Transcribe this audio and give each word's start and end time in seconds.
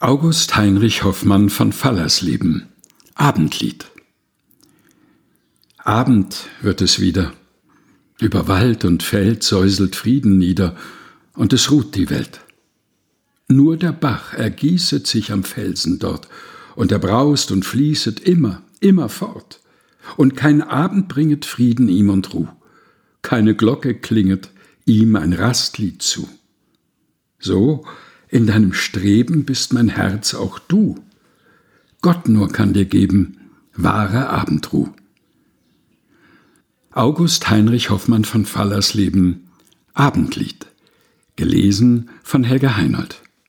August 0.00 0.54
Heinrich 0.56 1.04
Hoffmann 1.04 1.48
von 1.48 1.72
Fallersleben. 1.72 2.68
Abendlied. 3.14 3.86
Abend 5.78 6.48
wird 6.60 6.82
es 6.82 7.00
wieder, 7.00 7.32
über 8.20 8.46
Wald 8.46 8.84
und 8.84 9.02
Feld 9.02 9.42
säuselt 9.42 9.96
Frieden 9.96 10.36
nieder, 10.36 10.76
und 11.32 11.54
es 11.54 11.70
ruht 11.70 11.94
die 11.94 12.10
Welt. 12.10 12.40
Nur 13.48 13.78
der 13.78 13.92
Bach 13.92 14.34
ergießet 14.34 15.06
sich 15.06 15.32
am 15.32 15.44
Felsen 15.44 15.98
dort, 15.98 16.28
und 16.74 16.92
er 16.92 16.98
braust 16.98 17.50
und 17.50 17.64
fließet 17.64 18.20
immer, 18.20 18.62
immer 18.80 19.08
fort, 19.08 19.60
und 20.18 20.36
kein 20.36 20.60
Abend 20.60 21.08
bringet 21.08 21.46
Frieden 21.46 21.88
ihm 21.88 22.10
und 22.10 22.34
Ruh, 22.34 22.48
keine 23.22 23.54
Glocke 23.54 23.98
klinget 23.98 24.50
ihm 24.84 25.16
ein 25.16 25.32
Rastlied 25.32 26.02
zu. 26.02 26.28
So 27.38 27.86
in 28.28 28.46
deinem 28.46 28.72
Streben 28.72 29.44
bist 29.44 29.72
mein 29.72 29.88
Herz 29.88 30.34
auch 30.34 30.58
du. 30.58 31.02
Gott 32.00 32.28
nur 32.28 32.48
kann 32.48 32.72
dir 32.72 32.84
geben 32.84 33.38
wahre 33.76 34.28
Abendruh. 34.28 34.88
August 36.92 37.50
Heinrich 37.50 37.90
Hoffmann 37.90 38.24
von 38.24 38.46
Fallersleben 38.46 39.48
Abendlied. 39.92 40.66
Gelesen 41.36 42.08
von 42.22 42.42
Helga 42.42 42.76
Heinold. 42.76 43.22